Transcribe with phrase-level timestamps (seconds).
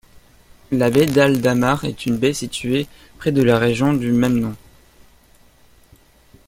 [0.71, 2.87] La baie d'Eldamar est une baie située
[3.19, 4.55] près de la région du même nom.